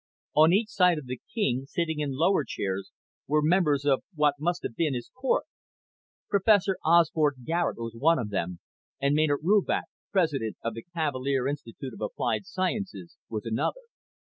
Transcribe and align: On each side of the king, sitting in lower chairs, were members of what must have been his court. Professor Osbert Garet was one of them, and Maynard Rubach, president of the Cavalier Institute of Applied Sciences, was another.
On 0.35 0.51
each 0.51 0.69
side 0.69 0.97
of 0.97 1.05
the 1.05 1.21
king, 1.31 1.67
sitting 1.67 1.99
in 1.99 2.13
lower 2.17 2.43
chairs, 2.43 2.89
were 3.27 3.43
members 3.43 3.85
of 3.85 4.01
what 4.15 4.33
must 4.39 4.63
have 4.63 4.75
been 4.75 4.95
his 4.95 5.11
court. 5.15 5.45
Professor 6.27 6.77
Osbert 6.83 7.43
Garet 7.43 7.77
was 7.77 7.93
one 7.93 8.17
of 8.17 8.31
them, 8.31 8.59
and 8.99 9.13
Maynard 9.13 9.41
Rubach, 9.43 9.83
president 10.11 10.57
of 10.63 10.73
the 10.73 10.85
Cavalier 10.95 11.47
Institute 11.47 11.93
of 11.93 12.01
Applied 12.01 12.47
Sciences, 12.47 13.15
was 13.29 13.45
another. 13.45 13.81